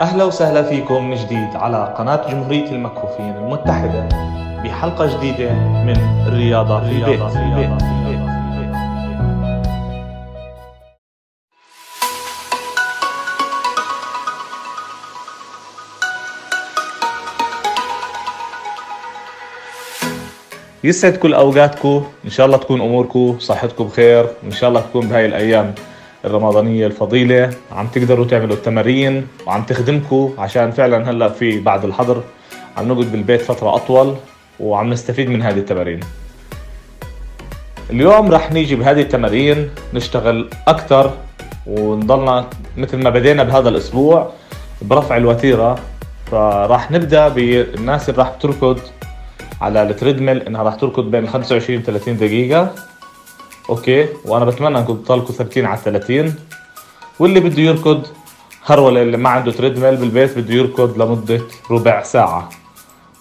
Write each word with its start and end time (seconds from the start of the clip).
أهلا 0.00 0.24
وسهلا 0.24 0.62
فيكم 0.62 1.10
من 1.10 1.16
جديد 1.16 1.48
على 1.54 1.94
قناة 1.98 2.30
جمهورية 2.30 2.70
المكفوفين 2.70 3.36
المتحدة 3.36 4.08
بحلقة 4.64 5.16
جديدة 5.16 5.52
من 5.52 5.96
الرياضة 6.26 6.80
في 6.80 6.86
البيت. 6.86 7.20
يسعد 20.84 21.16
كل 21.16 21.34
أوقاتكم. 21.34 22.06
إن 22.24 22.30
شاء 22.30 22.46
الله 22.46 22.56
تكون 22.56 22.80
أموركم 22.80 23.36
صحتكم 23.38 23.84
بخير. 23.84 24.26
إن 24.44 24.50
شاء 24.50 24.68
الله 24.68 24.80
تكون 24.80 25.08
بهاي 25.08 25.26
الأيام 25.26 25.74
الرمضانية 26.24 26.86
الفضيلة. 26.86 27.50
عم 27.72 27.86
تقدروا 27.86 28.26
تعملوا 28.26 28.56
التمارين 28.56 29.26
وعم 29.46 29.62
تخدمكم 29.62 30.34
عشان 30.38 30.70
فعلا 30.70 31.10
هلأ 31.10 31.28
في 31.28 31.60
بعد 31.60 31.84
الحظر. 31.84 32.22
عم 32.76 32.88
نقعد 32.88 33.12
بالبيت 33.12 33.40
فترة 33.40 33.74
أطول 33.74 34.14
وعم 34.60 34.90
نستفيد 34.90 35.28
من 35.28 35.42
هذه 35.42 35.58
التمارين. 35.58 36.00
اليوم 37.90 38.30
رح 38.32 38.52
نيجي 38.52 38.76
بهذه 38.76 39.00
التمارين 39.00 39.70
نشتغل 39.94 40.50
أكثر 40.68 41.10
ونضلنا 41.66 42.46
مثل 42.76 42.96
ما 42.96 43.10
بدينا 43.10 43.42
بهذا 43.42 43.68
الأسبوع 43.68 44.32
برفع 44.82 45.16
الوتيرة. 45.16 45.78
فراح 46.30 46.90
نبدأ 46.90 47.28
بالناس 47.28 48.10
اللي 48.10 48.18
راح 48.22 48.28
تركض 48.28 48.78
على 49.60 49.82
التريدميل 49.82 50.42
إنها 50.42 50.62
راح 50.62 50.74
تركض 50.74 51.10
بين 51.10 51.28
25 51.28 51.82
30 51.82 52.16
دقيقة. 52.16 52.74
okay 53.68 54.08
وأنا 54.24 54.44
بتمنى 54.44 54.78
انكم 54.78 54.96
تضلكم 54.96 55.32
ثابتين 55.32 55.66
على 55.66 55.78
30 55.84 56.34
واللي 57.18 57.40
بده 57.40 57.62
يركض 57.62 58.06
هرولة 58.66 59.02
اللي 59.02 59.16
ما 59.16 59.28
عنده 59.28 59.52
treadmill 59.52 59.96
بالبيت 59.96 60.38
بده 60.38 60.54
يركض 60.54 61.02
لمدة 61.02 61.40
ربع 61.70 62.02
ساعة. 62.02 62.48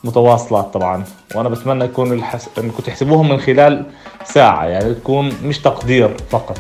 متواصلات 0.04 0.74
طبعا. 0.74 1.04
وأنا 1.36 1.50
بتمنى 1.50 1.86
يكون 1.86 2.14
الحس... 2.14 2.50
انكم 2.58 2.84
تحسبوهم 2.84 3.30
من 3.30 3.40
خلال 3.40 3.86
ساعة 4.26 4.66
يعني 4.66 4.94
تكون 4.94 5.34
مش 5.44 5.60
تقدير 5.60 6.18
فقط. 6.30 6.58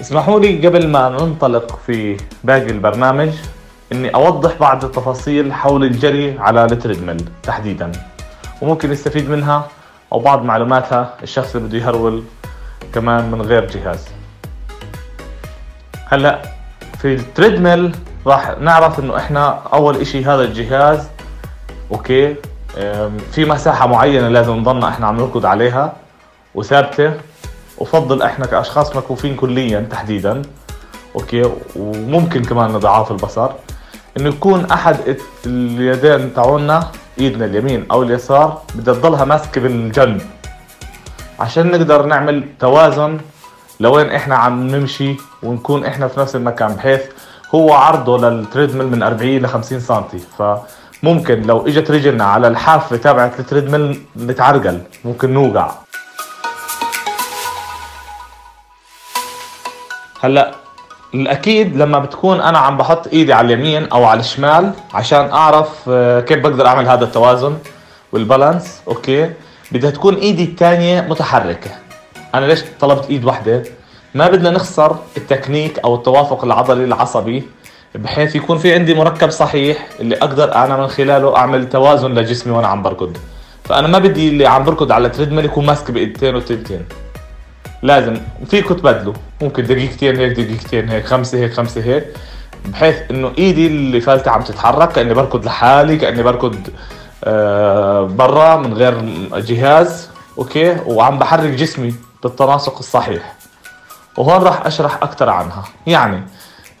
اسمحوا 0.00 0.40
لي 0.40 0.66
قبل 0.66 0.88
ما 0.88 1.08
ننطلق 1.08 1.80
في 1.86 2.16
باقي 2.44 2.66
البرنامج 2.70 3.30
إني 3.92 4.14
أوضح 4.14 4.56
بعض 4.60 4.84
التفاصيل 4.84 5.52
حول 5.52 5.84
الجري 5.84 6.38
على 6.38 6.64
ال 6.64 6.70
treadmill 6.70 7.24
تحديدا. 7.42 7.92
وممكن 8.62 8.92
يستفيد 8.92 9.30
منها 9.30 9.68
أو 10.12 10.18
بعض 10.18 10.42
معلوماتها 10.42 11.14
الشخص 11.22 11.56
اللي 11.56 11.68
بده 11.68 11.78
يهرول 11.78 12.22
كمان 12.94 13.30
من 13.30 13.42
غير 13.42 13.66
جهاز. 13.70 14.08
هلأ 16.06 16.42
في 16.98 17.14
ال 17.14 17.22
treadmill 17.22 17.94
راح 18.26 18.58
نعرف 18.60 19.00
إنه 19.00 19.16
إحنا 19.16 19.58
أول 19.72 19.96
إشي 19.96 20.24
هذا 20.24 20.42
الجهاز 20.42 21.08
okay 21.92 22.36
في 23.32 23.44
مساحة 23.44 23.86
معينة 23.86 24.28
لازم 24.28 24.52
نضلنا 24.56 24.88
إحنا 24.88 25.06
عم 25.06 25.16
نركض 25.16 25.46
عليها 25.46 25.92
وثابتة. 26.54 27.14
وفضل 27.78 28.22
إحنا 28.22 28.46
كأشخاص 28.46 28.96
مكفوفين 28.96 29.36
كليا 29.36 29.80
تحديدا 29.90 30.42
okay 31.14 31.50
وممكن 31.76 32.42
كمان 32.44 32.78
ضعاف 32.78 33.10
البصر 33.10 33.50
إنه 34.16 34.28
يكون 34.28 34.70
أحد 34.70 34.96
اليدين 35.46 36.34
تاعونا 36.34 36.90
ايدنا 37.18 37.44
اليمين 37.44 37.86
أو 37.90 38.02
اليسار 38.02 38.62
بدها 38.74 38.94
تضلها 38.94 39.24
ماسكة 39.24 39.60
بالجنب. 39.60 40.22
عشان 41.40 41.70
نقدر 41.70 42.06
نعمل 42.06 42.44
توازن 42.60 43.18
لوين 43.80 44.10
إحنا 44.10 44.36
عم 44.36 44.66
نمشي 44.66 45.16
ونكون 45.42 45.84
إحنا 45.84 46.08
في 46.08 46.20
نفس 46.20 46.36
المكان 46.36 46.74
بحيث 46.74 47.02
هو 47.54 47.72
عرضه 47.72 48.18
لل 48.30 48.40
treadmill 48.40 48.86
من 48.86 49.02
40 49.02 49.38
ل 49.38 49.46
50 49.48 49.80
سم 49.80 50.02
فممكن 50.38 51.42
لو 51.42 51.66
إجت 51.66 51.90
رجلنا 51.90 52.24
على 52.24 52.48
الحافة 52.48 52.96
تبعت 52.96 53.40
ال 53.40 53.46
treadmill 53.46 54.02
نتعرقل 54.16 54.82
ممكن 55.04 55.34
نوقع. 55.34 55.70
هلأ 60.20 60.61
الأكيد 61.14 61.76
لما 61.76 61.98
بتكون 61.98 62.40
أنا 62.40 62.58
عم 62.58 62.76
بحط 62.76 63.06
إيدي 63.06 63.32
على 63.32 63.54
اليمين 63.54 63.88
أو 63.88 64.04
على 64.04 64.20
الشمال 64.20 64.72
عشان 64.94 65.30
أعرف 65.30 65.68
آه، 65.88 66.20
كيف 66.20 66.38
بقدر 66.38 66.66
أعمل 66.66 66.88
هذا 66.88 67.04
التوازن 67.04 67.56
وال 68.12 68.26
balance. 68.26 68.80
okay. 68.88 69.30
بدها 69.72 69.90
تكون 69.90 70.14
إيدي 70.14 70.44
الثانية 70.44 71.00
متحركة. 71.00 71.70
أنا 72.34 72.46
ليش 72.46 72.62
طلبت 72.80 73.10
إيد 73.10 73.24
واحدة؟ 73.24 73.62
ما 74.14 74.28
بدنا 74.28 74.50
نخسر 74.50 74.96
التكنيك 75.16 75.78
أو 75.78 75.94
التوافق 75.94 76.44
العضلي 76.44 76.84
العصبي 76.84 77.42
بحيث 77.94 78.36
يكون 78.36 78.58
في 78.58 78.74
عندي 78.74 78.94
مركب 78.94 79.30
صحيح 79.30 79.88
اللي 80.00 80.16
أقدر 80.16 80.54
أنا 80.54 80.76
من 80.76 80.88
خلاله 80.88 81.36
أعمل 81.36 81.68
توازن 81.68 82.14
لجسمي 82.14 82.52
وأنا 82.52 82.68
عم 82.68 82.82
بركض. 82.82 83.16
فأنا 83.64 83.88
ما 83.88 83.98
بدي 83.98 84.28
اللي 84.28 84.46
عم 84.46 84.64
بركض 84.64 84.92
على 84.92 85.08
treadmill 85.08 85.44
يكون 85.44 85.66
ماسك 85.66 85.90
بإيدتين 85.90 86.34
وتلتين. 86.34 86.84
لازم 87.82 88.16
فيكم 88.46 88.74
تبدلوا 88.74 89.14
ممكن 89.42 89.62
دقيقتين 89.62 90.16
هيك 90.16 90.32
دقيقتين 90.32 90.88
هيك 90.88 91.04
خمسة 91.06 91.38
هيك 91.38 91.52
خمسة 91.52 91.84
هيك 91.84 92.04
بحيث 92.68 92.96
إنه 93.10 93.32
إيدي 93.38 93.66
اللي 93.66 94.00
فالته 94.00 94.30
عم 94.30 94.42
تتحرك 94.42 94.92
كأني 94.92 95.14
بركض 95.14 95.44
لحالي 95.44 95.96
كأني 95.96 96.22
بركض 96.22 96.56
آه 97.24 98.00
برا 98.02 98.56
من 98.56 98.74
غير 98.74 99.00
جهاز 99.40 100.08
أوكي؟ 100.38 100.76
وعم 100.86 101.18
بحرك 101.18 101.50
جسمي 101.50 101.94
بالتناسق 102.22 102.78
الصحيح. 102.78 103.34
وهون 104.16 104.42
راح 104.42 104.66
أشرح 104.66 105.02
أكثر 105.02 105.28
عنها. 105.28 105.64
يعني 105.86 106.22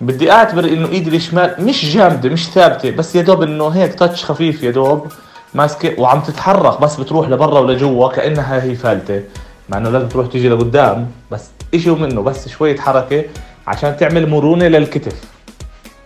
بدي 0.00 0.32
أعتبر 0.32 0.64
إنه 0.64 0.88
إيدي 0.88 1.16
الشمال 1.16 1.54
مش 1.58 1.94
جامدة 1.94 2.28
مش 2.28 2.48
ثابتة 2.48 2.90
بس 2.90 3.16
يا 3.16 3.22
دوب 3.22 3.42
إنه 3.42 3.68
هيك 3.68 3.94
تاتش 3.94 4.24
خفيف 4.24 4.62
يا 4.62 4.70
دوب 4.70 5.12
ماسكة 5.54 6.00
وعم 6.00 6.20
تتحرك 6.20 6.80
بس 6.80 6.96
بتروح 7.00 7.28
لبرا 7.28 7.58
ولجوا 7.58 8.08
كأنها 8.08 8.62
هي 8.62 8.74
فالتة. 8.74 9.22
مع 9.68 9.78
إنه 9.78 9.90
لازم 9.90 10.08
تروح 10.08 10.26
تيجي 10.26 10.48
لقدام 10.48 11.10
بس 11.30 11.44
إشي 11.74 11.90
منه 11.90 12.22
بس 12.22 12.48
شوية 12.48 12.76
حركة 12.76 13.24
عشان 13.66 13.96
تعمل 13.96 14.30
مرونة 14.30 14.68
للكتف. 14.68 15.24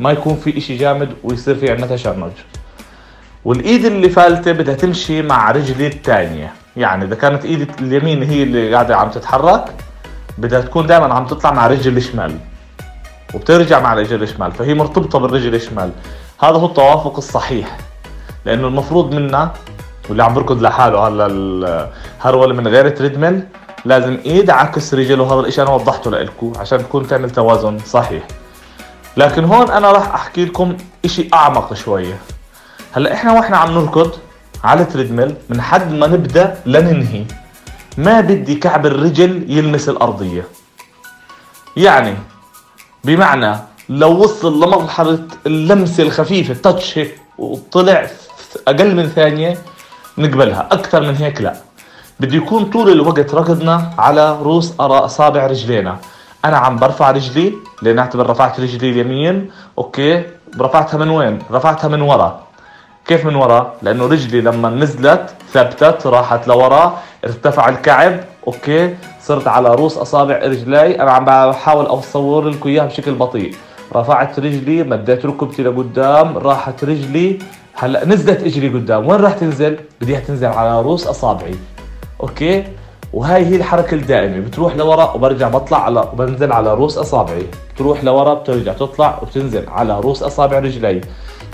ما 0.01 0.11
يكون 0.11 0.37
في 0.37 0.59
إشي 0.59 0.77
جامد 0.77 1.09
ويصير 1.25 1.55
في 1.55 1.71
عندنا 1.71 1.87
تشنج 1.87 2.33
والإيد 3.45 3.85
اللي 3.85 4.09
فالتة 4.09 4.53
بدها 4.53 4.75
تمشي 4.75 5.23
مع 5.23 5.51
رجلي 5.51 5.87
الثانية 5.87 6.53
يعني 6.77 7.05
إذا 7.05 7.15
كانت 7.15 7.45
ايدي 7.45 7.67
اليمين 7.81 8.23
هي 8.23 8.43
اللي 8.43 8.75
قاعدة 8.75 8.97
عم 8.97 9.11
تتحرك 9.11 9.65
بدها 10.39 10.61
تكون 10.61 10.87
دائما 10.87 11.15
عم 11.15 11.27
تطلع 11.27 11.53
مع 11.53 11.67
رجل 11.67 11.97
الشمال. 11.97 12.39
وبترجع 13.35 13.81
مع 13.81 13.95
رجل 13.95 14.23
الشمال 14.23 14.53
فهي 14.53 14.75
مرتبطة 14.75 15.19
بالرجل 15.19 15.55
الشمال. 15.55 15.91
هذا 16.41 16.53
هو 16.53 16.67
التوافق 16.67 17.17
الصحيح. 17.17 17.77
لأنه 18.45 18.67
المفروض 18.69 19.15
منا 19.15 19.53
واللي 20.09 20.25
عم 20.25 20.35
بركض 20.35 20.63
لحاله 20.63 21.01
على 21.01 21.27
الهرولة 21.27 22.55
من 22.55 22.69
غير 22.69 22.89
تريدميل 22.89 23.43
لازم 23.87 24.19
ايد 24.27 24.51
عكس 24.51 24.95
رجل 24.95 25.21
وهذا 25.21 25.41
الإشي 25.41 25.63
أنا 25.63 25.71
وضحته 25.71 26.11
لكم 26.11 26.53
عشان 26.57 26.79
تكون 26.79 27.07
تعمل 27.07 27.31
توازن 27.31 27.79
صحيح. 27.79 28.23
لكن 29.17 29.45
هون 29.45 29.71
أنا 29.71 29.93
راح 29.93 30.15
أحكي 30.15 30.45
لكم 30.45 30.77
إشي 31.05 31.29
أعمق 31.35 31.75
شوية. 31.75 32.19
هلأ 32.93 33.13
إحنا 33.15 33.33
وإحنا 33.33 33.57
عم 33.57 33.71
نركض 33.71 34.13
على 34.65 34.85
تريدميل 34.85 35.35
من 35.49 35.61
حد 35.61 35.93
ما 35.93 36.07
نبدأ 36.07 36.61
لننهي. 36.67 37.25
ما 37.99 38.21
بدي 38.21 38.55
كعب 38.55 38.87
الرجل 38.87 39.45
يلمس 39.49 39.89
الأرضية. 39.89 40.45
يعني 41.77 42.15
بمعنى 43.05 43.57
لو 43.89 44.23
وصل 44.23 44.65
لمرحلة 44.65 45.25
اللمسة 45.47 46.03
الخفيفة 46.03 46.55
تاتش 46.55 46.99
هيك 46.99 47.21
وطلع 47.39 48.07
أقل 48.69 48.95
من 48.97 49.09
ثانية 49.09 49.59
نقبلها. 50.19 50.69
أكثر 50.73 51.01
من 51.03 51.17
هيك 51.17 51.41
لا. 51.41 51.66
بده 52.21 52.37
يكون 52.37 52.65
طول 52.65 52.93
الوقت 52.93 53.35
ركضنا 53.35 53.91
على 53.99 54.37
رؤوس 54.43 54.81
أصابع 54.81 55.47
رجلينا. 55.47 55.97
أنا 56.45 56.57
عم 56.57 56.77
برفع 56.77 57.11
رجلي 57.11 57.53
لنعتبر 57.83 58.31
رفعت 58.31 58.61
رجلي 58.61 58.91
اليمين. 58.91 59.51
okay 59.79 60.23
رفعتها 60.61 60.99
من 60.99 61.09
وين؟ 61.09 61.39
رفعتها 61.53 61.89
من 61.89 62.03
ورا. 62.03 62.41
كيف 63.07 63.27
من 63.27 63.35
ورا؟ 63.35 63.75
لأنه 63.83 64.07
رجلي 64.07 64.41
لما 64.41 64.71
نزلت 64.71 65.35
ثبتت 65.53 66.07
راحت 66.07 66.49
لورا 66.49 66.99
ارتفع 67.25 67.69
الكعب. 67.69 68.21
okay 68.47 68.97
صرت 69.23 69.49
على 69.49 69.75
رؤوس 69.75 69.99
أصابع 69.99 70.39
رجلي. 70.39 71.03
أنا 71.03 71.11
عم 71.11 71.25
بحاول 71.25 71.87
أصور 71.87 72.49
لكم 72.49 72.69
إياها 72.69 72.87
بشكل 72.87 73.15
بطيء. 73.15 73.55
رفعت 73.97 74.39
رجلي 74.39 74.83
مديت 74.83 75.27
ركبتي 75.27 75.63
لقدام 75.63 76.39
راحت 76.39 76.85
رجلي. 76.85 77.39
هلأ 77.75 78.05
نزلت 78.05 78.41
إجري 78.43 78.69
قدام. 78.69 79.07
وين 79.07 79.21
راح 79.21 79.33
تنزل؟ 79.33 79.79
بدي 80.01 80.17
تنزل 80.17 80.47
على 80.47 80.81
رؤوس 80.81 81.07
أصابعي. 81.07 81.55
okay؟ 82.21 82.65
وهاي 83.13 83.47
هي 83.47 83.57
الحركة 83.57 83.95
الدائمة 83.95 84.39
بتروح 84.39 84.77
لورا 84.77 85.13
وبرجع 85.13 85.49
بطلع 85.49 85.85
على 85.85 86.01
وبنزل 86.13 86.53
على 86.53 86.75
رؤوس 86.75 86.99
أصابعي. 86.99 87.47
بتروح 87.75 88.05
لورا 88.05 88.35
بترجع 88.35 88.73
تطلع 88.73 89.19
وبتنزل 89.23 89.69
على 89.69 90.01
رؤوس 90.01 90.23
أصابع 90.23 90.59
رجلي. 90.59 91.01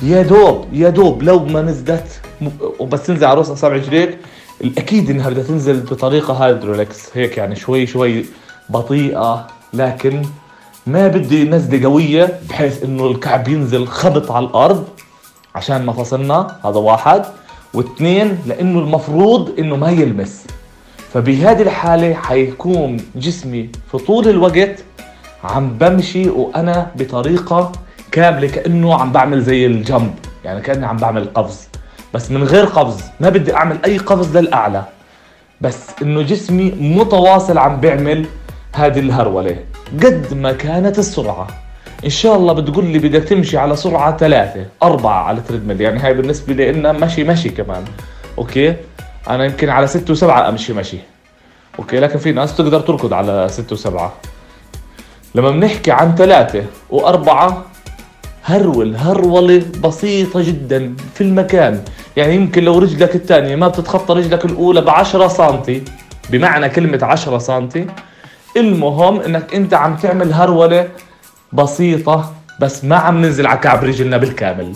يا 0.02 0.22
دوب 0.22 0.66
يا 0.72 0.88
دوب 0.88 1.22
لو 1.22 1.38
ما 1.44 1.62
نزلت 1.62 2.20
وبس 2.78 3.06
تنزل 3.06 3.24
على 3.24 3.34
رؤوس 3.34 3.50
أصابع 3.50 3.74
رجليك 3.74 4.18
الاكيد 4.64 5.10
إنها 5.10 5.30
بدها 5.30 5.42
تنزل 5.42 5.80
بطريقة 5.80 6.32
hydraulics 6.34 7.16
هيك 7.16 7.38
يعني 7.38 7.56
شوي 7.56 7.86
شوي 7.86 8.24
بطيئة 8.70 9.46
لكن 9.74 10.22
ما 10.86 11.08
بدي 11.08 11.44
نزله 11.44 11.84
قوية 11.88 12.40
بحيث 12.48 12.82
إنه 12.82 13.06
الكعب 13.06 13.48
ينزل 13.48 13.86
خبط 13.86 14.30
على 14.30 14.46
الأرض 14.46 14.84
عشان 15.54 15.86
مفاصلنا 15.86 16.56
هذا 16.64 16.78
واحد. 16.78 17.24
واثنين 17.74 18.38
لأنه 18.46 18.78
المفروض 18.78 19.58
إنه 19.58 19.76
ما 19.76 19.90
يلمس. 19.90 20.46
فبهذه 21.12 21.62
الحالة 21.62 22.14
حيكون 22.14 22.96
جسمي 23.16 23.68
في 23.90 23.98
طول 23.98 24.28
الوقت 24.28 24.84
عم 25.44 25.78
بمشي 25.78 26.28
وأنا 26.28 26.90
بطريقة 26.96 27.72
كاملة 28.12 28.48
كأنه 28.48 28.94
عم 28.94 29.12
بعمل 29.12 29.42
زي 29.42 29.66
الجمب 29.66 30.14
يعني 30.44 30.60
كأني 30.60 30.86
عم 30.86 30.96
بعمل 30.96 31.24
قفز. 31.34 31.68
بس 32.14 32.30
من 32.30 32.44
غير 32.44 32.64
قفز 32.64 33.04
ما 33.20 33.28
بدي 33.28 33.54
أعمل 33.54 33.78
أي 33.84 33.98
قفز 33.98 34.36
للأعلى. 34.36 34.84
بس 35.60 35.86
إنه 36.02 36.22
جسمي 36.22 36.70
متواصل 36.70 37.58
عم 37.58 37.80
بيعمل 37.80 38.26
هذه 38.74 38.98
الهرولة 38.98 39.58
قد 39.92 40.34
ما 40.34 40.52
كانت 40.52 40.98
السرعة. 40.98 41.46
إن 42.04 42.10
شاء 42.10 42.36
الله 42.36 42.52
بتقول 42.52 42.84
لي 42.84 42.98
بدك 42.98 43.24
تمشي 43.24 43.58
على 43.58 43.76
سرعة 43.76 44.16
ثلاثة 44.16 44.66
أربعة 44.82 45.22
على 45.24 45.40
treadmill 45.40 45.80
يعني 45.80 46.00
هاي 46.00 46.14
بالنسبة 46.14 46.54
لي 46.54 46.70
إنها 46.70 46.92
مشي 46.92 47.24
مشي 47.24 47.48
كمان. 47.48 47.84
okay؟ 48.38 48.74
أنا 49.28 49.44
يمكن 49.44 49.68
على 49.68 49.86
ستة 49.86 50.12
وسبعة 50.12 50.48
أمشي 50.48 50.72
مشي. 50.72 50.98
okay؟ 51.78 52.00
لكن 52.00 52.18
في 52.18 52.32
ناس 52.32 52.56
تقدر 52.56 52.80
تركض 52.80 53.12
على 53.12 53.46
ستة 53.50 53.72
وسبعة. 53.72 54.12
لما 55.34 55.50
بنحكي 55.50 55.90
عن 55.90 56.14
ثلاثة 56.14 56.64
وأربعة 56.90 57.64
هرول 58.44 58.96
هرولة 58.96 59.62
بسيطة 59.84 60.42
جدا 60.42 60.94
في 61.14 61.20
المكان. 61.20 61.84
يعني 62.16 62.34
يمكن 62.34 62.64
لو 62.64 62.78
رجلك 62.78 63.14
الثانية 63.14 63.56
ما 63.56 63.68
بتتخطى 63.68 64.14
رجلك 64.14 64.44
الأولى 64.44 64.80
بعشرة 64.80 65.28
سنتي 65.28 65.82
بمعنى 66.30 66.68
كلمة 66.68 66.98
عشرة 67.02 67.38
سنتي 67.38 67.86
المهم 68.56 69.20
إنك 69.20 69.54
أنت 69.54 69.74
عم 69.74 69.96
تعمل 69.96 70.32
هرولة 70.32 70.88
بسيطة 71.52 72.34
بس 72.60 72.84
ما 72.84 72.96
عم 72.96 73.22
ننزل 73.22 73.46
على 73.46 73.58
كعب 73.58 73.84
رجلنا 73.84 74.16
بالكامل. 74.16 74.74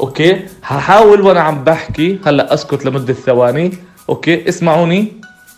okay؟ 0.00 0.46
هحاول 0.64 1.20
وأنا 1.20 1.40
عم 1.40 1.64
بحكي 1.64 2.18
هلأ 2.26 2.54
أسكت 2.54 2.84
لمدة 2.84 3.14
ثواني. 3.14 3.78
okay؟ 4.08 4.48
اسمعوني 4.48 5.12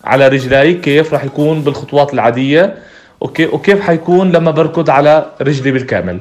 على 0.04 0.28
رجلي 0.28 0.74
كيف 0.74 1.12
راح 1.12 1.24
يكون 1.24 1.60
بالخطوات 1.60 2.14
العادية. 2.14 2.78
okay؟ 3.22 3.46
وكيف 3.46 3.80
حيكون 3.80 4.32
لما 4.32 4.50
بركض 4.50 4.90
على 4.90 5.32
رجلي 5.40 5.70
بالكامل. 5.70 6.20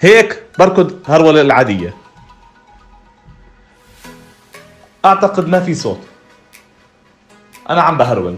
هيك 0.00 0.42
بركض 0.58 0.92
هرولة 1.06 1.40
العادية. 1.40 1.94
أعتقد 5.04 5.48
ما 5.48 5.60
في 5.60 5.74
صوت. 5.74 6.00
أنا 7.70 7.82
عم 7.82 7.98
بهرول. 7.98 8.36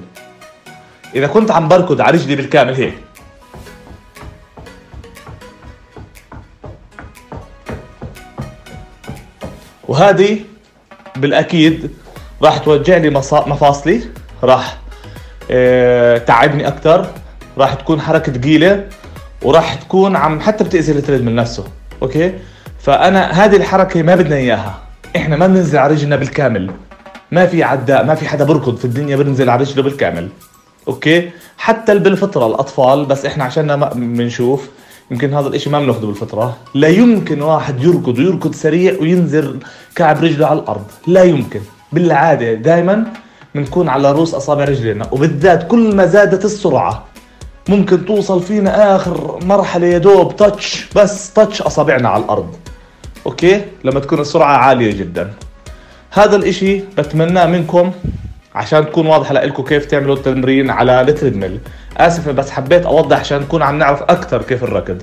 إذا 1.14 1.26
كنت 1.26 1.50
عم 1.50 1.68
بركض 1.68 2.00
على 2.00 2.18
رجلي 2.18 2.36
بالكامل 2.36 2.74
هيك. 2.74 3.07
وهذه 9.88 10.38
بالأكيد 11.16 11.90
راح 12.42 12.58
توجع 12.58 12.96
لي 12.96 13.10
مفاصلي 13.10 14.00
راح 14.42 14.78
آه 15.50 16.18
تعبني 16.18 16.68
أكثر 16.68 17.06
راح 17.58 17.74
تكون 17.74 18.00
حركة 18.00 18.32
ثقيلة 18.32 18.84
وراح 19.42 19.74
تكون 19.74 20.16
عم 20.16 20.40
حتى 20.40 20.64
بتأذي 20.64 20.92
ال 20.92 21.24
treadmill 21.24 21.34
نفسه 21.34 21.64
okay؟ 22.02 22.32
فأنا 22.78 23.44
هذه 23.44 23.56
الحركة 23.56 24.02
ما 24.02 24.14
بدنا 24.14 24.36
إياها. 24.36 24.78
إحنا 25.16 25.36
ما 25.36 25.46
بننزل 25.46 25.78
على 25.78 25.94
رجلنا 25.94 26.16
بالكامل. 26.16 26.70
ما 27.32 27.46
في 27.46 27.62
عداء 27.62 28.04
ما 28.04 28.14
في 28.14 28.28
حدا 28.28 28.44
بركض 28.44 28.76
في 28.76 28.84
الدنيا 28.84 29.16
بنزل 29.16 29.50
على 29.50 29.60
رجله 29.60 29.82
بالكامل 29.82 30.28
okay؟ 30.88 31.30
حتى 31.58 31.98
بالفطره 31.98 32.46
الأطفال 32.46 33.04
بس 33.04 33.26
إحنا 33.26 33.44
عشان 33.44 33.76
بنشوف 33.94 34.68
يمكن 35.10 35.34
هذا 35.34 35.48
الإشي 35.48 35.70
ما 35.70 35.80
بناخذه 35.80 36.06
بالفطرة. 36.06 36.56
لا 36.74 36.88
يمكن 36.88 37.42
واحد 37.42 37.82
يركض 37.82 38.18
ويركض 38.18 38.54
سريع 38.54 38.94
وينزل 39.00 39.58
كعب 39.94 40.24
رجله 40.24 40.46
على 40.46 40.58
الأرض. 40.58 40.84
لا 41.06 41.22
يمكن. 41.22 41.60
بالعادة 41.92 42.54
دائما 42.54 43.04
بنكون 43.54 43.88
على 43.88 44.12
رؤوس 44.12 44.34
أصابع 44.34 44.64
رجلنا 44.64 45.06
وبالذات 45.12 45.68
كل 45.68 45.96
ما 45.96 46.06
زادت 46.06 46.44
السرعة 46.44 47.04
ممكن 47.68 48.06
توصل 48.06 48.42
فينا 48.42 48.96
آخر 48.96 49.38
مرحلة 49.44 49.86
يا 49.86 49.98
دوب 49.98 50.36
touch 50.36 50.86
بس 50.96 51.32
touch 51.32 51.62
أصابعنا 51.62 52.08
على 52.08 52.24
الأرض. 52.24 52.54
okay؟ 53.26 53.64
لما 53.84 54.00
تكون 54.00 54.20
السرعة 54.20 54.56
عالية 54.56 54.92
جدا. 54.92 55.32
هذا 56.10 56.36
الإشي 56.36 56.82
بتمناه 56.98 57.46
منكم. 57.46 57.92
عشان 58.58 58.86
تكون 58.86 59.06
واضحة 59.06 59.34
لكم 59.34 59.62
كيف 59.62 59.84
تعملوا 59.84 60.14
التمرين 60.16 60.70
على 60.70 61.00
ال 61.00 61.06
treadmill 61.06 61.58
آسف 61.96 62.28
بس 62.28 62.50
حبيت 62.50 62.86
أوضح 62.86 63.20
عشان 63.20 63.40
نكون 63.40 63.62
عم 63.62 63.78
نعرف 63.78 64.02
أكثر 64.02 64.42
كيف 64.42 64.64
الركض. 64.64 65.02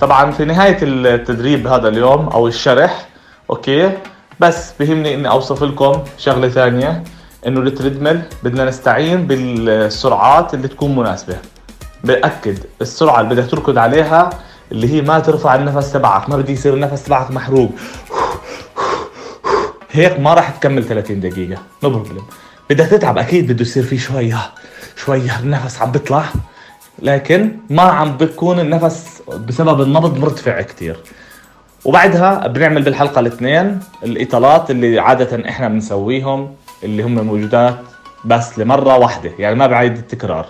طبعا 0.00 0.30
في 0.30 0.44
نهاية 0.44 0.78
التدريب 0.82 1.66
هذا 1.66 1.88
اليوم 1.88 2.28
أو 2.28 2.48
الشرح 2.48 3.08
okay 3.50 3.90
بس 4.40 4.72
بهمني 4.80 5.14
إني 5.14 5.28
أوصف 5.28 5.62
لكم 5.62 6.02
شغلة 6.18 6.48
ثانية 6.48 7.04
إنه 7.46 7.60
ال 7.60 7.66
treadmill 7.66 8.20
بدنا 8.42 8.64
نستعين 8.64 9.26
بالسرعات 9.26 10.54
اللي 10.54 10.68
تكون 10.68 10.96
مناسبة. 10.96 11.36
بأكد 12.04 12.58
السرعة 12.80 13.20
اللي 13.20 13.34
بدك 13.34 13.50
تركض 13.50 13.78
عليها 13.78 14.30
اللي 14.72 14.94
هي 14.94 15.02
ما 15.02 15.18
ترفع 15.18 15.54
النفس 15.54 15.92
تبعك 15.92 16.30
ما 16.30 16.36
بدي 16.36 16.52
يصير 16.52 16.74
النفس 16.74 17.02
تبعك 17.02 17.30
محروق. 17.30 17.70
هيك 19.90 20.20
ما 20.20 20.34
راح 20.34 20.50
تكمل 20.50 20.84
30 20.84 21.20
دقيقة 21.20 21.62
no 21.82 21.90
problem 21.90 22.22
بدك 22.70 22.86
تتعب 22.86 23.18
أكيد 23.18 23.52
بده 23.52 23.62
يصير 23.62 23.82
في 23.82 23.98
شوية 23.98 24.38
شوية 24.96 25.38
النفس 25.40 25.82
عم 25.82 25.92
بيطلع 25.92 26.24
لكن 26.98 27.56
ما 27.70 27.82
عم 27.82 28.16
بيكون 28.16 28.60
النفس 28.60 29.22
بسبب 29.46 29.80
النبض 29.80 30.18
مرتفع 30.18 30.60
كتير. 30.62 30.96
وبعدها 31.84 32.46
بنعمل 32.46 32.82
بالحلقة 32.82 33.20
الاثنين 33.20 33.80
الإطالات 34.04 34.70
اللي 34.70 34.98
عادة 34.98 35.48
إحنا 35.48 35.68
بنسويهم 35.68 36.54
اللي 36.84 37.02
هم 37.02 37.14
موجودات 37.26 37.78
بس 38.24 38.58
لمرة 38.58 38.96
واحدة 38.98 39.30
يعني 39.38 39.54
ما 39.54 39.66
بعيد 39.66 39.96
التكرار. 39.96 40.46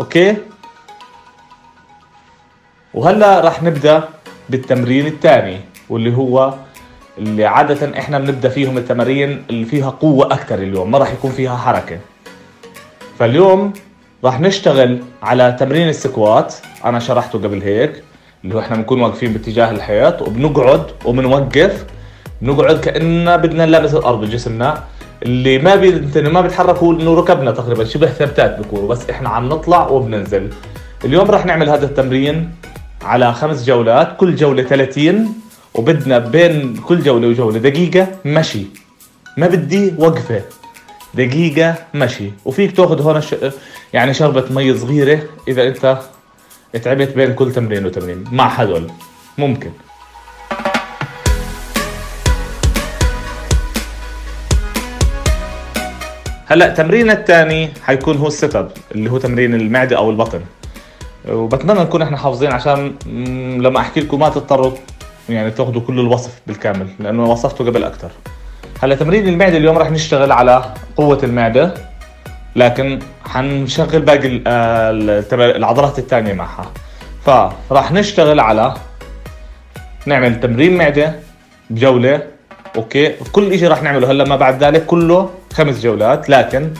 أوكي؟ 0.00 0.36
وهلا 2.96 3.40
راح 3.40 3.62
نبدأ 3.62 4.08
بالتمرين 4.50 5.06
الثاني 5.06 5.60
واللي 5.88 6.16
هو 6.16 6.54
اللي 7.18 7.44
عادة 7.46 7.98
إحنا 7.98 8.18
بنبدأ 8.18 8.48
فيهم 8.48 8.78
التمارين 8.78 9.42
اللي 9.50 9.64
فيها 9.64 9.90
قوة 9.90 10.26
أكثر 10.26 10.54
اليوم 10.58 10.90
ما 10.90 10.98
راح 10.98 11.12
يكون 11.12 11.30
فيها 11.30 11.56
حركة. 11.56 11.98
فاليوم 13.18 13.72
راح 14.24 14.40
نشتغل 14.40 14.98
على 15.22 15.56
تمرين 15.60 15.88
السكوات 15.88 16.54
أنا 16.84 16.98
شرحته 16.98 17.38
قبل 17.38 17.62
هيك 17.62 18.02
اللي 18.44 18.54
هو 18.54 18.58
إحنا 18.58 18.76
بنكون 18.76 19.00
واقفين 19.00 19.32
باتجاه 19.32 19.70
الحيط 19.70 20.22
وبنقعد 20.22 20.86
وبنوقف 21.04 21.84
بنقعد 22.42 22.80
كأننا 22.80 23.36
بدنا 23.36 23.66
نلامس 23.66 23.94
الأرض 23.94 24.20
بجسمنا 24.20 24.82
اللي 25.22 25.58
ما 25.58 25.74
بي... 25.74 25.90
ما 26.20 26.40
بيتحرك 26.40 26.76
هو 26.76 26.92
إنه 26.92 27.14
ركبنا 27.14 27.50
تقريبا 27.50 27.84
شبه 27.84 28.06
ثبتات 28.06 28.58
بيكونوا 28.58 28.88
بس 28.88 29.10
إحنا 29.10 29.28
عم 29.28 29.48
نطلع 29.48 29.88
وبننزل. 29.88 30.50
اليوم 31.04 31.30
راح 31.30 31.46
نعمل 31.46 31.68
هذا 31.68 31.84
التمرين 31.86 32.50
على 33.02 33.32
خمس 33.32 33.64
جولات 33.64 34.16
كل 34.16 34.36
جولة 34.36 34.62
30 34.62 35.34
وبدنا 35.74 36.18
بين 36.18 36.76
كل 36.76 37.02
جولة 37.02 37.28
وجولة 37.28 37.58
دقيقة 37.58 38.08
مشي. 38.24 38.66
ما 39.36 39.46
بدي 39.46 39.94
وقفة. 39.98 40.42
دقيقة 41.14 41.74
مشي. 41.94 42.30
وفيك 42.44 42.76
تاخذ 42.76 43.02
هون 43.02 43.20
ش... 43.20 43.34
يعني 43.92 44.14
شربة 44.14 44.44
مي 44.50 44.74
صغيرة 44.78 45.22
إذا 45.48 45.68
أنت 45.68 45.98
تعبت 46.82 47.08
بين 47.16 47.34
كل 47.34 47.52
تمرين 47.52 47.86
وتمرين. 47.86 48.24
مع 48.32 48.48
هدول. 48.48 48.90
ممكن. 49.38 49.70
هلأ 56.46 56.68
تمرين 56.68 57.10
الثاني 57.10 57.70
حيكون 57.82 58.16
هو 58.16 58.26
ال 58.26 58.33
sit 58.33 58.56
up 58.56 58.70
اللي 58.94 59.10
هو 59.10 59.18
تمرين 59.18 59.54
المعدة 59.54 59.96
أو 59.96 60.10
البطن. 60.10 60.40
وبتمنى 61.30 61.80
نكون 61.80 62.02
إحنا 62.02 62.16
حافظين 62.16 62.52
عشان 62.52 62.94
لما 63.60 63.80
أحكي 63.80 64.00
لكم 64.00 64.18
ما 64.20 64.28
تضطروا 64.28 64.72
يعني 65.28 65.50
تاخذوا 65.50 65.82
كل 65.82 66.00
الوصف 66.00 66.40
بالكامل 66.46 66.88
لأنه 66.98 67.30
وصفته 67.30 67.64
قبل 67.64 67.84
أكثر 67.84 68.10
هلأ 68.82 68.94
تمرين 68.94 69.28
المعدة 69.28 69.56
اليوم 69.56 69.78
راح 69.78 69.90
نشتغل 69.90 70.32
على 70.32 70.74
قوة 70.96 71.18
المعدة 71.22 71.74
لكن 72.56 72.98
حنشغل 73.26 74.02
باقي 74.02 74.40
العضلات 75.56 75.98
الثانية 75.98 76.32
معها. 76.32 76.72
فراح 77.24 77.92
نشتغل 77.92 78.40
على 78.40 78.74
نعمل 80.06 80.40
تمرين 80.40 80.76
معدة 80.78 81.14
بجولة 81.70 82.22
أوكي؟ 82.76 83.08
كل 83.32 83.58
شيء 83.58 83.68
راح 83.68 83.82
نعمله. 83.82 84.10
هلأ 84.10 84.24
ما 84.24 84.36
بعد 84.36 84.64
ذلك 84.64 84.86
كله 84.86 85.30
خمس 85.52 85.80
جولات 85.80 86.30
لكن 86.30 86.70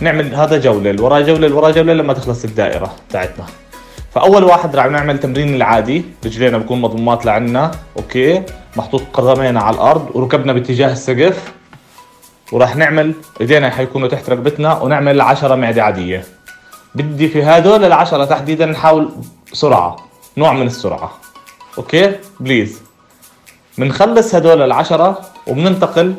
نعمل 0.00 0.34
هذا 0.34 0.58
جولة 0.58 0.90
الورا 0.90 1.20
جولة 1.20 1.46
الورا 1.46 1.70
جولة 1.70 1.92
لما 1.92 2.12
تخلص 2.12 2.44
الدائرة 2.44 2.94
تاعتنا 3.10 3.44
فأول 4.14 4.44
واحد 4.44 4.76
رح 4.76 4.86
نعمل 4.86 5.20
تمرين 5.20 5.54
العادي. 5.54 6.04
رجلينا 6.24 6.58
بكون 6.58 6.80
مضمومات 6.80 7.26
لعنا. 7.26 7.70
okay. 7.96 8.42
محطوط 8.76 9.02
قدمينا 9.12 9.60
على 9.60 9.76
الأرض. 9.76 10.10
وركبنا 10.14 10.52
باتجاه 10.52 10.92
السقف. 10.92 11.52
وراح 12.52 12.76
نعمل 12.76 13.14
إيدينا 13.40 13.70
حيكونوا 13.70 14.08
تحت 14.08 14.30
رقبتنا 14.30 14.78
ونعمل 14.78 15.20
10 15.20 15.54
معدة 15.54 15.82
عادية. 15.82 16.24
بدي 16.94 17.28
في 17.28 17.42
هدول 17.42 17.84
العشرة 17.84 18.24
تحديدا 18.24 18.66
نحاول 18.66 19.10
سرعة. 19.52 19.96
نوع 20.36 20.52
من 20.52 20.66
السرعة. 20.66 21.10
okay. 21.78 22.16
Please. 22.40 22.82
بنخلص 23.78 24.34
هدول 24.34 24.62
العشرة 24.62 25.20
وبننتقل 25.46 26.14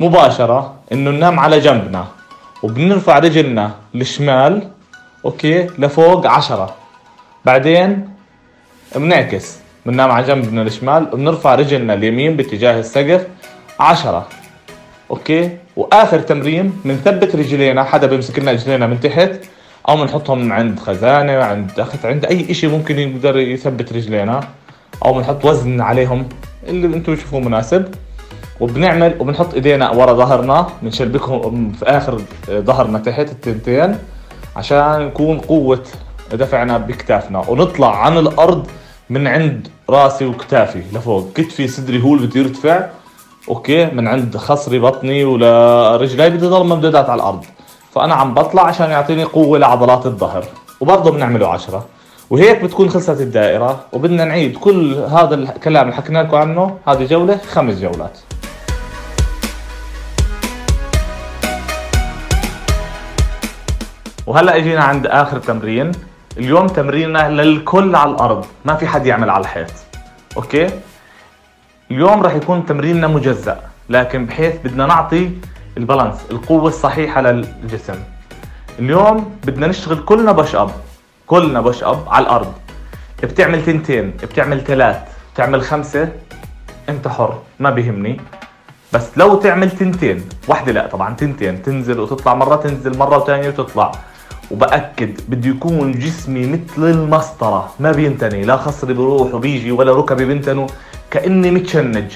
مباشرة 0.00 0.74
إنه 0.92 1.10
ننام 1.10 1.40
على 1.40 1.60
جنبنا. 1.60 2.04
وبنرفع 2.62 3.18
رجلنا 3.18 3.70
الشمال 3.94 4.68
okay. 5.24 5.66
لفوق 5.78 6.26
عشرة. 6.26 6.81
بعدين 7.44 8.08
بنعكس 8.96 9.58
بننام 9.86 10.10
على 10.10 10.26
جنبنا 10.26 10.62
الشمال 10.62 11.08
وبنرفع 11.12 11.54
رجلنا 11.54 11.94
اليمين 11.94 12.36
باتجاه 12.36 12.80
السقف 12.80 13.26
عشرة. 13.80 14.28
Okay؟ 15.10 15.50
وآخر 15.76 16.18
تمرين 16.18 16.72
بنثبت 16.84 17.36
رجلينا 17.36 17.84
حدا 17.84 18.06
بيمسك 18.06 18.38
لنا 18.38 18.52
رجلينا 18.52 18.86
من 18.86 19.00
تحت 19.00 19.30
أو 19.88 19.96
بنحطهم 19.96 20.52
عند 20.52 20.80
خزانة 20.80 21.32
عند 21.32 21.80
أخت 21.80 22.06
عند 22.06 22.24
أي 22.24 22.50
إشي 22.50 22.66
ممكن 22.66 22.98
يقدر 22.98 23.36
يثبت 23.38 23.92
رجلينا 23.92 24.40
أو 25.04 25.12
بنحط 25.12 25.44
وزن 25.44 25.80
عليهم 25.80 26.28
اللي 26.68 26.86
أنتم 26.86 27.14
تشوفوه 27.14 27.40
مناسب. 27.40 27.94
وبنعمل 28.60 29.16
وبنحط 29.20 29.54
إيدينا 29.54 29.90
ورا 29.90 30.12
ظهرنا 30.12 30.66
بنشبكهم 30.82 31.72
في 31.72 31.84
آخر 31.84 32.20
ظهرنا 32.50 32.98
تحت 32.98 33.30
التنتين 33.30 33.98
عشان 34.56 35.02
يكون 35.02 35.38
قوة 35.38 35.84
دفعنا 36.36 36.78
بكتافنا. 36.78 37.44
ونطلع 37.48 37.96
عن 37.96 38.18
الأرض 38.18 38.66
من 39.10 39.26
عند 39.26 39.68
رأسي 39.90 40.26
وكتافي. 40.26 40.82
لفوق. 40.92 41.32
كتفي 41.34 41.68
صدري 41.68 42.02
هو 42.02 42.14
اللي 42.14 42.26
بده 42.26 42.40
يرتفع. 42.40 42.86
أوكي. 43.48 43.86
من 43.86 44.08
عند 44.08 44.36
خصري 44.36 44.78
بطني 44.78 45.24
ولرجلي 45.24 46.30
بدي 46.30 46.46
ضل 46.46 46.64
ممدودات 46.66 47.10
على 47.10 47.22
الأرض. 47.22 47.44
فأنا 47.94 48.14
عم 48.14 48.34
بطلع 48.34 48.66
عشان 48.66 48.90
يعطيني 48.90 49.24
قوة 49.24 49.58
لعضلات 49.58 50.06
الظهر. 50.06 50.44
وبرضه 50.80 51.10
بنعمله 51.10 51.48
عشرة. 51.48 51.86
وهيك 52.30 52.62
بتكون 52.62 52.90
خلصت 52.90 53.20
الدائرة. 53.20 53.80
وبدنا 53.92 54.24
نعيد 54.24 54.56
كل 54.56 54.94
هذا 54.94 55.34
الكلام 55.34 55.84
اللي 55.84 55.96
حكينا 55.96 56.18
لكم 56.18 56.36
عنه. 56.36 56.78
هذه 56.88 57.04
جولة 57.04 57.40
خمس 57.50 57.74
جولات. 57.74 58.18
وهلأ 64.26 64.56
إجينا 64.56 64.84
عند 64.84 65.06
آخر 65.06 65.38
تمرين. 65.38 65.92
اليوم 66.38 66.66
تمريننا 66.66 67.28
للكل 67.28 67.96
على 67.96 68.10
الأرض. 68.10 68.46
ما 68.64 68.74
في 68.74 68.86
حد 68.86 69.06
يعمل 69.06 69.30
على 69.30 69.40
الحيط. 69.40 69.70
Okay؟ 70.36 70.70
اليوم 71.90 72.22
راح 72.22 72.34
يكون 72.34 72.66
تمريننا 72.66 73.06
مجزأ 73.06 73.60
لكن 73.88 74.26
بحيث 74.26 74.54
بدنا 74.64 74.86
نعطي 74.86 75.30
ال 75.76 75.81
balance 75.81 76.16
القوة 76.30 76.68
الصحيحة 76.68 77.20
للجسم. 77.20 77.94
اليوم 78.78 79.36
بدنا 79.44 79.66
نشتغل 79.66 80.04
كلنا 80.04 80.32
push 80.32 80.54
up 80.54 80.70
كلنا 81.26 81.60
push 81.60 81.84
up 81.84 82.08
على 82.08 82.22
الأرض. 82.22 82.52
بتعمل 83.22 83.64
تنتين 83.64 84.10
بتعمل 84.22 84.64
ثلاث 84.64 84.96
بتعمل 85.34 85.62
خمسة 85.62 86.08
أنت 86.88 87.08
حر 87.08 87.38
ما 87.60 87.70
بيهمني. 87.70 88.20
بس 88.92 89.18
لو 89.18 89.34
تعمل 89.34 89.70
تنتين 89.70 90.24
واحدة 90.48 90.72
لا 90.72 90.86
طبعا 90.86 91.14
تنتين 91.14 91.62
تنزل 91.62 92.00
وتطلع 92.00 92.34
مرة 92.34 92.56
تنزل 92.56 92.98
مرة 92.98 93.18
وثانية 93.18 93.48
وتطلع. 93.48 93.92
وبأكد 94.52 95.20
بده 95.28 95.50
يكون 95.50 95.92
جسمي 95.92 96.46
مثل 96.46 96.90
المسطرة 96.90 97.74
ما 97.80 97.92
بينتني 97.92 98.44
لا 98.44 98.56
خصري 98.56 98.94
بروح 98.94 99.34
وبيجي 99.34 99.72
ولا 99.72 99.92
ركبي 99.92 100.24
بينتنوا 100.24 100.66
كأني 101.10 101.50
متشنج. 101.50 102.12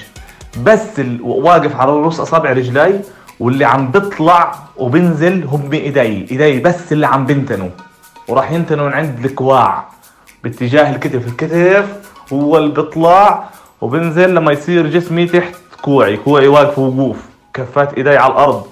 بس 0.63 1.01
واقف 1.21 1.75
على 1.75 1.91
رؤوس 1.91 2.19
أصابع 2.19 2.51
رجلي 2.51 3.01
واللي 3.39 3.65
عم 3.65 3.91
بيطلع 3.91 4.55
وبنزل 4.77 5.43
هم 5.43 5.73
إيدي 5.73 6.01
إيدي 6.01 6.59
بس 6.59 6.91
اللي 6.91 7.07
عم 7.07 7.25
بنتنوا 7.25 7.69
وراح 8.27 8.51
ينتنوا 8.51 8.87
من 8.87 8.93
عند 8.93 9.25
الكواع 9.25 9.87
باتجاه 10.43 10.95
الكتف 10.95 11.27
الكتف 11.27 11.85
هو 12.33 12.57
اللي 12.57 12.73
بيطلع 12.73 13.49
وبنزل 13.81 14.35
لما 14.35 14.51
يصير 14.51 14.87
جسمي 14.87 15.25
تحت 15.25 15.55
كوعي 15.81 16.17
كوعي 16.17 16.47
واقف 16.47 16.79
وقوف 16.79 17.17
كفات 17.53 17.93
إيدي 17.93 18.17
على 18.17 18.33
الأرض 18.33 18.65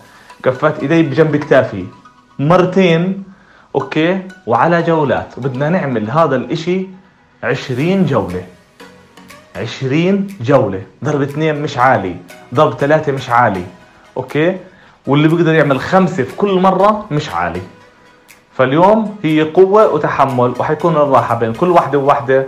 كفات 0.43 0.79
إيدي 0.79 1.03
بجنب 1.03 1.35
كتافي. 1.35 1.85
مرتين 2.39 3.23
okay؟ 3.75 4.21
وعلى 4.47 4.81
جولات. 4.81 5.37
وبدنا 5.37 5.69
نعمل 5.69 6.11
هذا 6.11 6.35
الإشي 6.35 6.87
عشرين 7.43 8.05
جولة. 8.05 8.43
عشرين 9.55 10.27
جولة. 10.41 10.81
ضرب 11.03 11.21
اثنين 11.21 11.61
مش 11.61 11.77
عالي. 11.77 12.15
ضرب 12.53 12.73
ثلاثة 12.73 13.11
مش 13.11 13.29
عالي. 13.29 13.63
Okay؟ 14.17 14.57
واللي 15.07 15.27
بيقدر 15.27 15.53
يعمل 15.53 15.79
خمسة 15.79 16.23
في 16.23 16.35
كل 16.35 16.59
مرة 16.59 17.05
مش 17.11 17.29
عالي. 17.29 17.61
فاليوم 18.53 19.15
هي 19.23 19.41
قوة 19.41 19.93
وتحمل 19.93 20.53
وحيكون 20.59 20.95
الراحة 20.95 21.35
بين 21.35 21.53
كل 21.53 21.67
واحدة 21.69 21.97
وواحدة 21.99 22.45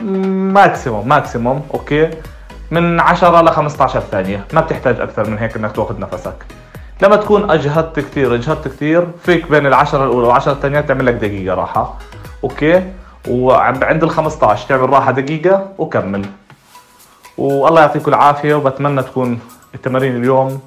maximum 0.00 1.08
maximum 1.08 1.68
okay؟ 1.74 2.10
من 2.70 3.00
10 3.00 3.42
ل 3.42 3.48
15 3.50 4.00
ثانية. 4.00 4.44
ما 4.52 4.60
بتحتاج 4.60 5.00
أكثر 5.00 5.30
من 5.30 5.38
هيك 5.38 5.56
إنك 5.56 5.72
تأخذ 5.72 5.98
نفسك. 6.00 6.34
لما 7.02 7.16
تكون 7.16 7.50
اجهدت 7.50 8.00
كثير 8.00 8.34
اجهدت 8.34 8.68
كثير 8.68 9.06
فيك 9.24 9.50
بين 9.50 9.66
العشرة 9.66 10.04
الأولى 10.04 10.26
والعشرة 10.26 10.52
الثانية 10.52 10.80
تعمل 10.80 11.06
لك 11.06 11.14
دقيقة 11.14 11.54
راحة. 11.54 11.98
أوكي؟ 12.44 12.82
وعند 13.28 14.02
ال 14.04 14.10
15 14.10 14.68
تعمل 14.68 14.90
راحة 14.90 15.10
دقيقة 15.12 15.68
وكمل. 15.78 16.26
والله 17.38 17.80
يعطيكم 17.80 18.08
العافية 18.10 18.54
وبتمنى 18.54 19.02
تكون 19.02 19.38
التمارين 19.74 20.16
اليوم 20.16 20.60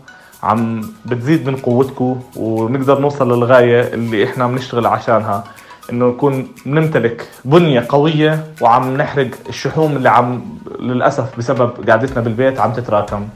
عم 0.44 0.82
بتزيد 1.06 1.48
من 1.50 1.56
قوتكم 1.56 2.22
ونقدر 2.36 3.00
نوصل 3.00 3.32
للغاية 3.32 3.94
اللي 3.94 4.24
إحنا 4.24 4.48
بنشتغل 4.48 4.86
عشانها 4.86 5.44
إنه 5.92 6.06
نكون 6.06 6.48
نمتلك 6.66 7.28
بنية 7.46 7.86
قوية 7.90 8.46
وعم 8.62 8.98
نحرق 8.98 9.30
الشحوم 9.50 9.96
اللي 9.96 10.10
عم 10.10 10.42
للأسف 10.80 11.38
بسبب 11.38 11.90
قعدتنا 11.90 12.22
بالبيت 12.22 12.60
عم 12.60 12.74
تتراكم. 12.74 13.28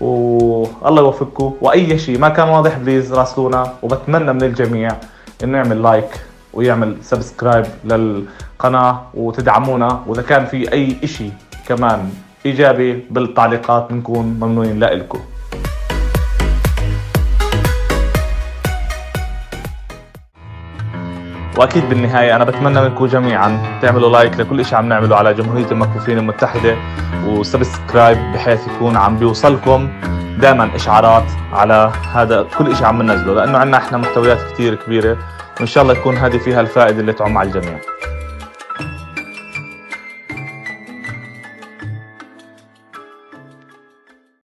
والله 0.00 1.02
يوفقكم. 1.02 1.54
وأي 1.60 1.98
شيء 1.98 2.18
ما 2.18 2.28
كان 2.28 2.48
واضح 2.48 2.78
please 2.78 3.12
راسلونا. 3.12 3.72
وبتمنى 3.82 4.32
من 4.32 4.42
الجميع 4.42 4.90
إنه 5.44 5.58
يعمل 5.58 5.82
like 5.82 6.10
ويعمل 6.52 6.96
subscribe 7.02 7.66
للقناة 7.84 9.00
وتدعمونا. 9.14 10.00
وإذا 10.06 10.22
كان 10.22 10.46
في 10.46 10.72
أي 10.72 10.96
إشي 11.04 11.30
كمان 11.68 12.10
إيجابي 12.46 13.04
بالتعليقات 13.10 13.86
بنكون 13.90 14.26
ممنونين 14.40 14.80
لكم 14.80 15.20
وأكيد 21.60 21.88
بالنهاية 21.88 22.36
أنا 22.36 22.44
بتمنى 22.44 22.80
منكم 22.80 23.06
جميعا 23.06 23.78
تعملوا 23.82 24.10
like 24.10 24.40
لكل 24.40 24.64
شيء 24.64 24.78
عم 24.78 24.88
نعمله 24.88 25.16
على 25.16 25.34
جمهورية 25.34 25.70
المكفوفين 25.70 26.18
المتحدة 26.18 26.76
وسبسكرايب 27.26 28.18
بحيث 28.34 28.68
يكون 28.68 28.96
عم 28.96 29.16
بيوصلكم 29.18 29.88
دائما 30.38 30.76
إشعارات 30.76 31.24
على 31.52 31.92
هذا 32.14 32.46
كل 32.58 32.76
شيء 32.76 32.86
عم 32.86 33.02
ننزله 33.02 33.34
لأنه 33.34 33.58
عندنا 33.58 33.76
إحنا 33.76 33.98
محتويات 33.98 34.38
كثير 34.52 34.74
كبيرة 34.74 35.16
وإن 35.58 35.66
شاء 35.66 35.82
الله 35.82 35.94
يكون 35.94 36.16
هذه 36.16 36.38
فيها 36.38 36.60
الفائدة 36.60 37.00
اللي 37.00 37.12
تعم 37.12 37.38
على 37.38 37.48
الجميع. 37.48 37.78